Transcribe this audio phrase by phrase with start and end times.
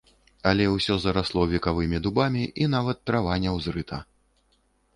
[0.51, 4.03] Але ўсё зарасло векавымі дубамі і нават трава не ўзрыта.